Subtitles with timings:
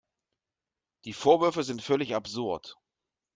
[1.05, 2.75] Die Vorwürfe sind völlig absurd.